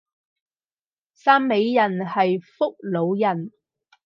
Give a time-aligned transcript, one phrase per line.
[1.15, 3.51] 汕尾人係福佬人